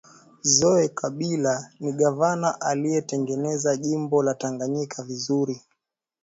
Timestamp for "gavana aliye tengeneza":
1.93-3.77